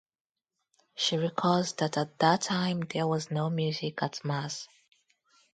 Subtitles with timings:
[0.95, 4.67] She recalls that at that time there was no music at Mass.